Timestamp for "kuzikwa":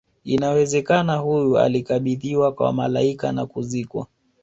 3.45-4.07